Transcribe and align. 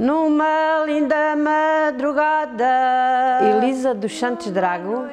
Numa 0.00 0.82
linda 0.86 1.36
madrugada. 1.36 2.64
Elisa 3.42 3.94
dos 3.94 4.18
Santos 4.18 4.50
Drago 4.50 5.06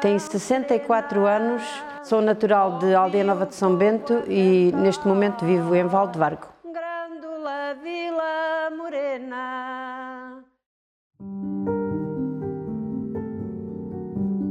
tem 0.00 0.18
64 0.18 1.24
anos, 1.24 1.62
sou 2.02 2.20
natural 2.20 2.80
de 2.80 2.92
Aldeia 2.92 3.22
Nova 3.22 3.46
de 3.46 3.54
São 3.54 3.76
Bento 3.76 4.24
e 4.26 4.72
neste 4.74 5.06
momento 5.06 5.44
vivo 5.44 5.72
em 5.72 5.84
Valdevargo. 5.86 6.48
Grândola 6.64 7.76
Vila 7.80 8.70
Morena. 8.76 10.42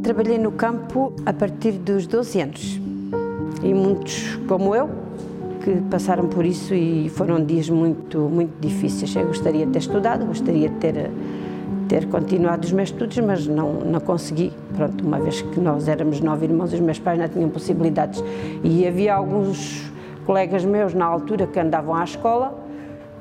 Trabalhei 0.02 0.38
no 0.38 0.54
campo 0.54 1.14
a 1.26 1.34
partir 1.34 1.74
dos 1.74 2.08
12 2.08 2.40
anos 2.40 2.80
e 3.62 3.74
muitos 3.74 4.38
como 4.48 4.74
eu 4.74 4.90
que 5.68 5.82
passaram 5.90 6.30
por 6.30 6.46
isso 6.46 6.74
e 6.74 7.10
foram 7.10 7.44
dias 7.44 7.70
muito, 7.70 8.20
muito 8.20 8.58
difíceis. 8.62 9.14
Eu 9.14 9.28
gostaria 9.28 9.66
de 9.66 9.74
ter 9.74 9.80
estudado, 9.80 10.26
gostaria 10.26 10.70
de 10.70 10.76
ter, 10.76 11.12
ter 11.90 12.08
continuado 12.08 12.66
os 12.66 12.72
meus 12.72 12.88
estudos, 12.88 13.18
mas 13.18 13.46
não, 13.46 13.74
não 13.74 14.00
consegui. 14.00 14.54
Pronto, 14.78 15.06
uma 15.06 15.20
vez 15.20 15.42
que 15.42 15.60
nós 15.60 15.90
éramos 15.90 16.22
nove 16.22 16.46
irmãos, 16.46 16.72
os 16.72 16.80
meus 16.80 17.00
pais 17.00 17.20
não 17.20 17.28
tinham 17.28 17.50
possibilidades. 17.50 18.24
E 18.64 18.88
havia 18.88 19.14
alguns 19.14 19.92
colegas 20.26 20.64
meus 20.64 20.94
na 20.94 21.06
altura 21.06 21.46
que 21.46 21.60
andavam 21.60 21.94
à 21.96 22.04
escola 22.06 22.64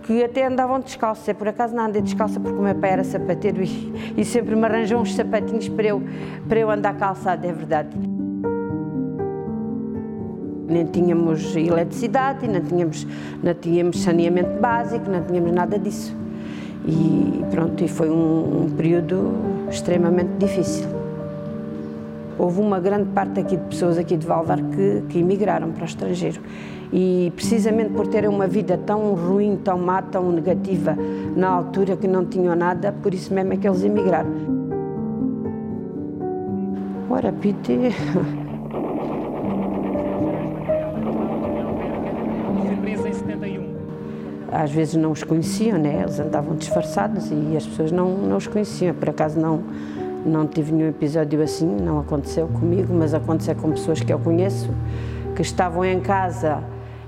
que 0.04 0.22
até 0.22 0.46
andavam 0.46 0.78
descalços. 0.78 1.28
É 1.28 1.34
por 1.34 1.48
acaso 1.48 1.74
não 1.74 1.86
andei 1.86 2.00
descalça 2.00 2.38
porque 2.38 2.56
o 2.56 2.62
meu 2.62 2.76
pai 2.76 2.90
era 2.92 3.02
sapateiro 3.02 3.60
e, 3.60 4.14
e 4.16 4.24
sempre 4.24 4.54
me 4.54 4.64
arranjou 4.64 5.00
uns 5.00 5.16
sapatinhos 5.16 5.68
para 5.68 5.86
eu, 5.88 6.00
para 6.48 6.60
eu 6.60 6.70
andar 6.70 6.96
calçado, 6.96 7.44
é 7.44 7.52
verdade 7.52 8.15
nem 10.68 10.84
tínhamos 10.86 11.54
eletricidade, 11.56 12.46
não 12.48 12.60
tínhamos, 12.60 13.06
não 13.42 13.54
tínhamos 13.54 14.02
saneamento 14.02 14.60
básico, 14.60 15.10
não 15.10 15.22
tínhamos 15.22 15.52
nada 15.52 15.78
disso. 15.78 16.14
E 16.86 17.44
pronto, 17.50 17.82
e 17.82 17.88
foi 17.88 18.10
um, 18.10 18.64
um 18.64 18.70
período 18.76 19.32
extremamente 19.70 20.30
difícil. 20.38 20.86
Houve 22.38 22.60
uma 22.60 22.78
grande 22.78 23.08
parte 23.10 23.40
aqui 23.40 23.56
de 23.56 23.64
pessoas 23.64 23.96
aqui 23.96 24.16
de 24.16 24.26
Valvar 24.26 24.60
que, 24.60 25.02
que 25.08 25.18
emigraram 25.18 25.70
para 25.70 25.82
o 25.82 25.86
estrangeiro 25.86 26.40
e 26.92 27.32
precisamente 27.34 27.90
por 27.90 28.06
terem 28.06 28.28
uma 28.28 28.46
vida 28.46 28.78
tão 28.78 29.14
ruim, 29.14 29.56
tão 29.56 29.78
má, 29.78 30.02
tão 30.02 30.30
negativa 30.30 30.96
na 31.34 31.48
altura 31.48 31.96
que 31.96 32.06
não 32.06 32.24
tinham 32.24 32.54
nada, 32.54 32.92
por 33.02 33.14
isso 33.14 33.32
mesmo 33.32 33.54
é 33.54 33.56
que 33.56 33.66
eles 33.66 33.82
emigraram. 33.82 34.30
Ora, 37.08 37.32
Pite, 37.32 37.72
às 44.62 44.70
vezes 44.70 44.94
não 44.94 45.12
os 45.12 45.22
conheciam, 45.22 45.78
né? 45.78 46.00
eles 46.02 46.18
andavam 46.18 46.56
disfarçados 46.56 47.30
e 47.30 47.56
as 47.56 47.66
pessoas 47.66 47.92
não, 47.92 48.16
não 48.16 48.36
os 48.38 48.46
conheciam. 48.46 48.94
Por 48.94 49.10
acaso 49.10 49.38
não, 49.38 49.62
não 50.24 50.46
tive 50.46 50.72
nenhum 50.72 50.88
episódio 50.88 51.42
assim, 51.42 51.66
não 51.66 52.00
aconteceu 52.00 52.46
comigo, 52.48 52.92
mas 52.94 53.12
aconteceu 53.12 53.54
com 53.54 53.70
pessoas 53.70 54.00
que 54.00 54.12
eu 54.12 54.18
conheço, 54.18 54.70
que 55.34 55.42
estavam 55.42 55.84
em 55.84 56.00
casa 56.00 56.62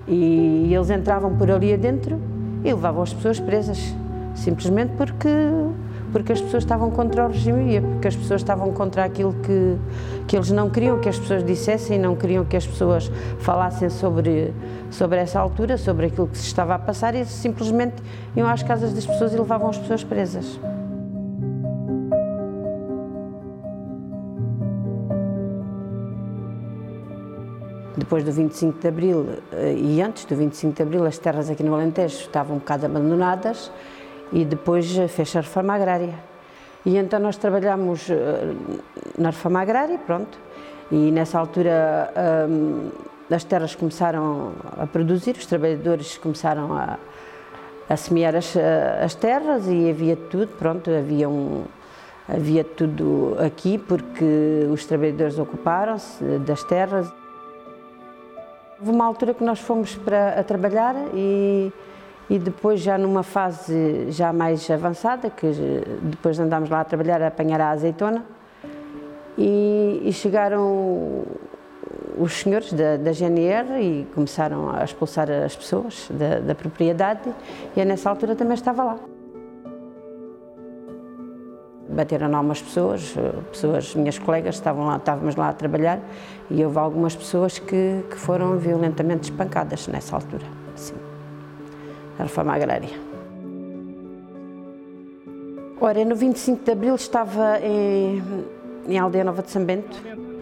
e 0.07 0.73
eles 0.75 0.91
entravam 0.91 1.37
por 1.37 1.51
ali 1.51 1.73
adentro 1.73 2.21
e 2.63 2.69
levavam 2.69 3.03
as 3.03 3.15
pessoas 3.15 3.41
presas, 3.41 3.95
simplesmente 4.35 4.93
porque 4.97 5.29
porque 6.13 6.33
as 6.33 6.41
pessoas 6.41 6.63
estavam 6.63 6.91
contra 6.91 7.27
o 7.27 7.29
regime 7.29 7.77
e 7.77 7.81
porque 7.81 8.09
as 8.09 8.17
pessoas 8.17 8.41
estavam 8.41 8.73
contra 8.73 9.05
aquilo 9.05 9.35
que, 9.35 9.77
que 10.27 10.37
eles 10.37 10.51
não 10.51 10.71
queriam 10.71 10.99
que 11.01 11.09
as 11.09 11.19
pessoas 11.19 11.45
dissessem, 11.45 11.99
não 11.99 12.17
queriam 12.17 12.45
que 12.45 12.57
as 12.57 12.67
pessoas 12.67 13.11
falassem 13.39 13.89
sobre, 13.91 14.53
sobre 14.91 15.19
essa 15.19 15.39
altura, 15.39 15.77
sobre 15.77 16.07
aquilo 16.07 16.27
que 16.27 16.39
se 16.39 16.47
estava 16.47 16.75
a 16.75 16.79
passar 16.79 17.15
e 17.15 17.25
simplesmente 17.25 17.97
iam 18.37 18.49
às 18.49 18.63
casas 18.63 18.93
das 18.93 19.07
pessoas 19.07 19.33
e 19.33 19.37
levavam 19.37 19.69
as 19.69 19.79
pessoas 19.79 20.05
presas. 20.05 20.59
Depois 27.97 28.23
do 28.23 28.31
25 28.31 28.79
de 28.81 28.89
Abril 28.89 29.27
eh, 29.53 29.75
e 29.77 30.01
antes 30.01 30.25
do 30.25 30.37
25 30.37 30.73
de 30.73 30.83
Abril, 30.83 31.05
as 31.05 31.19
terras 31.19 31.51
aqui 31.51 31.65
no 31.65 31.75
Alentejo 31.75 32.17
estavam 32.21 32.57
um 32.57 32.59
bocado 32.59 32.87
abandonadas 32.87 33.71
e 34.33 34.45
depois 34.45 34.87
fez 35.09 35.37
a 35.37 35.41
reforma 35.41 35.75
agrária. 35.75 36.15
E 36.85 36.97
então 36.97 37.19
nós 37.19 37.37
trabalhámos 37.37 38.09
eh, 38.09 38.55
na 39.19 39.31
reforma 39.31 39.61
agrária, 39.61 39.99
pronto, 39.99 40.39
e 40.91 41.11
nessa 41.11 41.39
altura 41.39 42.13
um, 42.49 42.91
as 43.31 43.45
terras 43.45 43.75
começaram 43.75 44.53
a 44.79 44.87
produzir, 44.87 45.37
os 45.37 45.45
trabalhadores 45.45 46.17
começaram 46.17 46.73
a, 46.73 46.99
a 47.89 47.97
semear 47.97 48.35
as, 48.35 48.57
eh, 48.57 49.01
as, 49.03 49.15
terras 49.15 49.67
e 49.67 49.91
havia 49.91 50.17
tudo, 50.17 50.49
pronto, 50.57 50.91
havia, 50.91 51.29
um, 51.29 51.65
havia 52.29 52.65
tudo 52.65 53.37
aqui 53.45 53.77
porque 53.77 54.67
os 54.71 54.87
trabalhadores 54.87 55.39
ocuparam-se 55.39 56.25
das 56.47 56.63
terras. 56.65 57.13
Houve 58.81 58.93
uma 58.93 59.05
altura 59.05 59.35
que 59.35 59.45
nós 59.45 59.59
fomos 59.59 59.95
para 59.97 60.41
a 60.41 60.45
trabalhar 60.45 60.95
e 61.13 61.73
e 62.31 62.39
depois 62.39 62.81
já 62.81 62.99
numa 62.99 63.23
fase 63.23 64.11
já 64.11 64.33
mais 64.33 64.71
avançada, 64.71 65.31
que 65.31 65.47
depois 66.03 66.39
andámos 66.39 66.69
lá 66.69 66.81
a 66.81 66.85
trabalhar 66.85 67.23
a 67.23 67.29
apanhar 67.29 67.61
a 67.61 67.71
azeitona 67.71 68.25
e, 69.37 70.03
e 70.05 70.13
chegaram 70.13 71.25
os 72.19 72.33
senhores 72.33 72.73
da, 72.73 72.97
da, 72.97 73.13
GNR 73.13 73.81
e 73.81 74.07
começaram 74.15 74.75
a 74.75 74.85
expulsar 74.85 75.31
as 75.31 75.57
pessoas 75.57 76.09
da, 76.11 76.41
da 76.41 76.55
propriedade 76.55 77.33
e 77.77 77.85
nessa 77.85 78.11
altura 78.11 78.35
também 78.35 78.55
estava 78.55 78.85
lá. 78.85 78.99
Bateram 81.89 82.31
lá 82.31 82.41
umas 82.41 82.61
pessoas, 82.61 83.15
pessoas, 83.51 83.95
minhas 83.95 84.19
colegas, 84.19 84.57
estavam 84.57 84.87
lá, 84.87 84.97
estávamos 84.97 85.37
lá 85.37 85.49
a 85.49 85.53
trabalhar 85.55 85.99
e 86.51 86.63
houve 86.63 86.79
algumas 86.79 87.17
pessoas 87.17 87.59
que, 87.59 88.05
que 88.11 88.17
foram 88.17 88.59
violentamente 88.59 89.31
espancadas 89.31 89.89
nessa 89.89 90.15
altura. 90.15 90.45
Assim 90.75 91.08
a 92.19 92.23
reforma 92.25 92.55
agrária. 92.55 92.91
Ora, 95.81 96.05
no 96.05 96.17
25 96.17 96.65
de 96.65 96.73
Abril 96.73 96.95
estava 96.97 97.61
em, 97.61 98.23
em 98.89 98.99
Aldeia 98.99 99.23
Nova 99.23 99.43
de 99.43 99.51
São 99.51 99.65
Bento, 99.65 99.97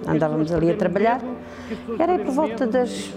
andávamos 0.07 0.51
ali 0.51 0.71
a 0.71 0.77
trabalhar, 0.77 1.21
era 1.99 2.19
por 2.19 2.33
volta 2.33 2.67
das... 2.67 3.13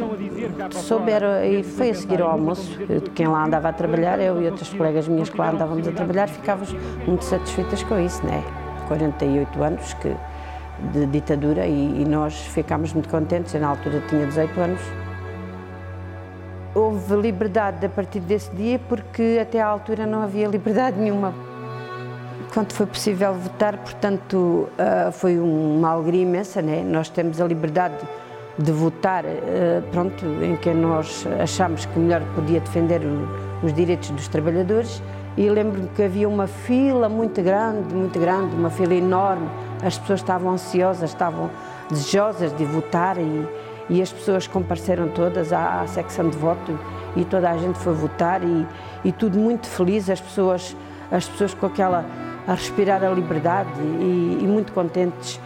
soube, 0.71 1.11
era, 1.11 1.45
e 1.45 1.63
foi 1.63 1.91
a 1.91 1.95
seguir 1.95 2.21
ao 2.21 2.31
almoço, 2.31 2.77
quem 3.15 3.27
lá 3.27 3.45
andava 3.45 3.69
a 3.69 3.73
trabalhar, 3.73 4.19
eu 4.19 4.41
e 4.41 4.45
outras 4.47 4.67
colegas 4.69 5.07
minhas 5.07 5.29
que 5.29 5.37
lá 5.37 5.51
andávamos 5.51 5.87
a 5.87 5.91
trabalhar, 5.93 6.27
ficávamos 6.27 6.75
muito 7.07 7.23
satisfeitas 7.23 7.83
com 7.83 7.97
isso, 7.97 8.25
né? 8.25 8.43
48 8.89 9.63
anos 9.63 9.93
que, 9.93 10.13
de 10.91 11.05
ditadura 11.05 11.65
e, 11.65 12.01
e 12.01 12.05
nós 12.05 12.33
ficámos 12.47 12.91
muito 12.91 13.07
contentes, 13.07 13.53
eu 13.53 13.61
na 13.61 13.69
altura 13.69 14.03
tinha 14.09 14.25
18 14.25 14.59
anos, 14.59 14.81
houve 16.79 17.15
liberdade 17.15 17.85
a 17.85 17.89
partir 17.89 18.19
desse 18.21 18.49
dia 18.51 18.79
porque 18.87 19.37
até 19.41 19.59
à 19.59 19.67
altura 19.67 20.05
não 20.05 20.21
havia 20.21 20.47
liberdade 20.47 20.97
nenhuma. 20.97 21.33
Quando 22.53 22.71
foi 22.71 22.85
possível 22.85 23.33
votar, 23.33 23.77
portanto, 23.77 24.69
ah, 24.77 25.11
foi 25.11 25.37
uma 25.37 25.89
alegria 25.91 26.23
imensa, 26.23 26.61
né? 26.61 26.81
Nós 26.83 27.09
temos 27.09 27.39
a 27.39 27.45
liberdade 27.45 27.95
de 28.57 28.71
votar, 28.71 29.25
ah, 29.25 29.83
pronto, 29.91 30.25
em 30.41 30.55
que 30.55 30.73
nós 30.73 31.27
achamos 31.41 31.85
que 31.85 31.99
melhor 31.99 32.21
podia 32.33 32.59
defender 32.59 33.01
os 33.61 33.73
direitos 33.73 34.09
dos 34.11 34.27
trabalhadores 34.27 35.01
e 35.37 35.49
lembro-me 35.49 35.87
que 35.89 36.03
havia 36.03 36.27
uma 36.27 36.47
fila 36.47 37.07
muito 37.07 37.41
grande, 37.41 37.93
muito 37.93 38.19
grande, 38.19 38.55
uma 38.55 38.69
fila 38.69 38.93
enorme, 38.93 39.47
as 39.83 39.97
pessoas 39.97 40.19
estavam 40.19 40.51
ansiosas, 40.51 41.11
estavam 41.11 41.49
desejosas 41.89 42.55
de 42.57 42.65
votar 42.65 43.17
e, 43.17 43.47
e 43.89 44.01
as 44.01 44.11
pessoas 44.11 44.47
compareceram 44.47 45.09
todas 45.09 45.51
à, 45.51 45.81
à 45.81 45.87
secção 45.87 46.29
de 46.29 46.37
voto 46.37 46.77
e 47.15 47.25
toda 47.25 47.49
a 47.49 47.57
gente 47.57 47.79
foi 47.79 47.93
votar 47.93 48.43
e, 48.43 48.67
e 49.03 49.11
tudo 49.11 49.37
muito 49.39 49.67
feliz, 49.67 50.09
as 50.09 50.21
pessoas, 50.21 50.75
as 51.11 51.27
pessoas 51.27 51.53
com 51.53 51.65
aquela 51.65 52.05
a 52.47 52.53
respirar 52.53 53.03
a 53.03 53.09
liberdade 53.09 53.69
e, 53.79 54.39
e 54.41 54.47
muito 54.47 54.73
contentes. 54.73 55.39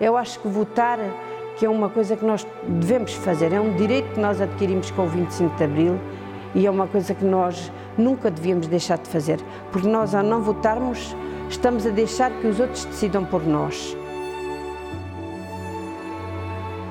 Eu 0.00 0.16
acho 0.16 0.40
que 0.40 0.48
votar 0.48 0.98
que 1.56 1.64
é 1.64 1.70
uma 1.70 1.88
coisa 1.88 2.16
que 2.16 2.24
nós 2.24 2.44
devemos 2.66 3.14
fazer, 3.14 3.52
é 3.52 3.60
um 3.60 3.76
direito 3.76 4.12
que 4.12 4.20
nós 4.20 4.40
adquirimos 4.40 4.90
com 4.90 5.02
o 5.02 5.08
25 5.08 5.56
de 5.56 5.64
Abril 5.64 6.00
e 6.54 6.66
é 6.66 6.70
uma 6.70 6.86
coisa 6.86 7.14
que 7.14 7.24
nós 7.24 7.70
nunca 7.96 8.30
devíamos 8.30 8.66
deixar 8.66 8.98
de 8.98 9.08
fazer, 9.08 9.40
porque 9.70 9.86
nós 9.86 10.14
ao 10.14 10.22
não 10.22 10.40
votarmos 10.40 11.14
estamos 11.48 11.86
a 11.86 11.90
deixar 11.90 12.30
que 12.32 12.46
os 12.46 12.58
outros 12.58 12.84
decidam 12.86 13.24
por 13.24 13.46
nós 13.46 13.96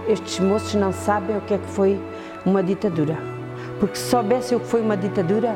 estes 0.07 0.39
moços 0.39 0.73
não 0.75 0.91
sabem 0.91 1.37
o 1.37 1.41
que 1.41 1.53
é 1.53 1.57
que 1.57 1.67
foi 1.67 1.99
uma 2.45 2.61
ditadura. 2.61 3.17
Porque 3.79 3.95
se 3.95 4.09
soubessem 4.09 4.57
o 4.57 4.59
que 4.59 4.67
foi 4.67 4.81
uma 4.81 4.97
ditadura, 4.97 5.55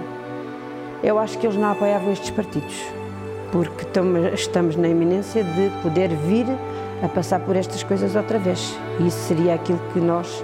eu 1.04 1.20
acho 1.20 1.38
que 1.38 1.46
eles 1.46 1.58
não 1.58 1.72
apoiavam 1.72 2.12
estes 2.12 2.30
partidos. 2.30 2.76
Porque 3.52 3.86
estamos 4.34 4.76
na 4.76 4.88
iminência 4.88 5.44
de 5.44 5.72
poder 5.82 6.10
vir 6.10 6.46
a 7.04 7.08
passar 7.08 7.40
por 7.40 7.56
estas 7.56 7.84
coisas 7.84 8.16
outra 8.16 8.40
vez. 8.40 8.78
E 9.00 9.08
isso 9.08 9.20
seria 9.28 9.54
aquilo 9.54 9.80
que 9.94 10.00
nós, 10.00 10.44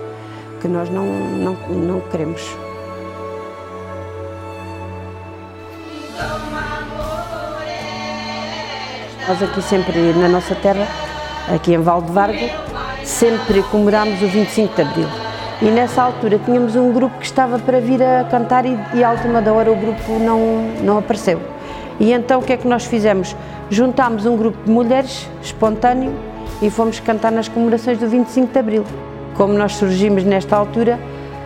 que 0.61 0.67
nós 0.67 0.89
não, 0.89 1.05
não, 1.05 1.53
não 1.69 2.01
queremos. 2.09 2.41
Nós 9.27 9.41
aqui 9.41 9.61
sempre 9.61 10.13
na 10.13 10.27
nossa 10.27 10.53
terra, 10.55 10.85
aqui 11.53 11.73
em 11.73 11.81
Valdevargo, 11.81 12.49
sempre 13.03 13.61
comemorámos 13.63 14.21
o 14.21 14.27
25 14.27 14.75
de 14.75 14.81
Abril. 14.81 15.07
E 15.61 15.65
nessa 15.65 16.01
altura 16.01 16.39
tínhamos 16.39 16.75
um 16.75 16.91
grupo 16.91 17.17
que 17.19 17.25
estava 17.25 17.59
para 17.59 17.79
vir 17.79 18.01
a 18.01 18.23
cantar 18.25 18.65
e, 18.65 18.77
e 18.93 19.03
à 19.03 19.11
última 19.11 19.41
da 19.41 19.53
hora 19.53 19.71
o 19.71 19.75
grupo 19.75 20.19
não, 20.19 20.39
não 20.81 20.97
apareceu. 20.97 21.41
E 21.99 22.11
então 22.11 22.39
o 22.39 22.43
que 22.43 22.53
é 22.53 22.57
que 22.57 22.67
nós 22.67 22.85
fizemos? 22.85 23.35
Juntámos 23.69 24.25
um 24.25 24.35
grupo 24.35 24.57
de 24.65 24.71
mulheres 24.71 25.29
espontâneo 25.41 26.13
e 26.61 26.69
fomos 26.69 26.99
cantar 26.99 27.31
nas 27.31 27.47
comemorações 27.47 27.97
do 27.97 28.07
25 28.07 28.51
de 28.51 28.59
Abril. 28.59 28.83
Como 29.35 29.53
nós 29.53 29.75
surgimos 29.75 30.23
nesta 30.23 30.55
altura, 30.55 30.99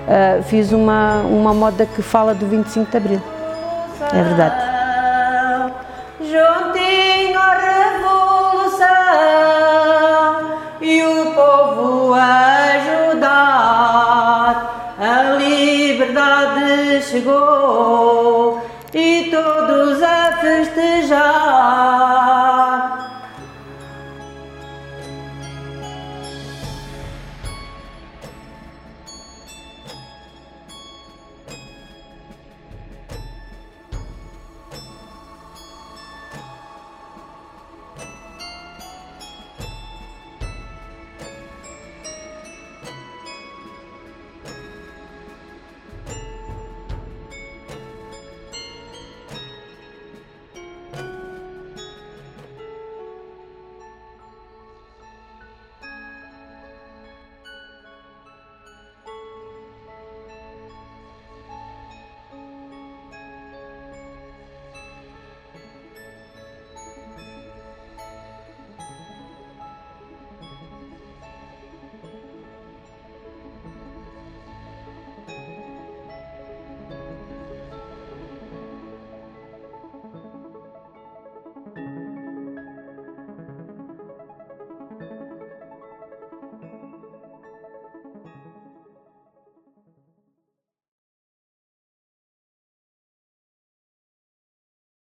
uh, 0.07 0.44
fiz 0.44 0.71
uma, 0.71 1.21
uma 1.21 1.53
moda 1.53 1.86
que 1.86 2.01
fala 2.01 2.33
do 2.33 2.48
25 2.48 2.89
de 2.89 2.98
Abril. 2.98 3.21
É 4.13 4.24
verdade. 4.24 4.66
Ajudar, 12.13 13.25
a 15.00 15.36
liberdade 15.38 17.01
chegou. 17.04 17.66